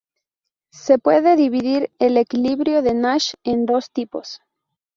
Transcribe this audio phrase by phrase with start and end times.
[0.71, 4.41] Se puede dividir el equilibrio de Nash en dos tipos.